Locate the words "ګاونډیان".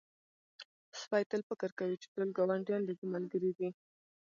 2.37-2.81